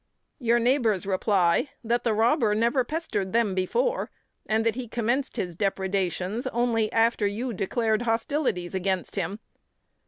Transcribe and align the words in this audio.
Your 0.39 0.57
neighbours 0.57 1.05
reply 1.05 1.69
that 1.83 2.03
the 2.03 2.15
robber 2.15 2.55
never 2.55 2.83
pestered 2.83 3.33
them 3.33 3.53
before, 3.53 4.09
and 4.47 4.65
that 4.65 4.73
he 4.73 4.87
commenced 4.87 5.37
his 5.37 5.55
depredations 5.55 6.47
only 6.47 6.91
after 6.91 7.27
you 7.27 7.53
declared 7.53 8.01
hostilities 8.01 8.73
against 8.73 9.15
him. 9.15 9.37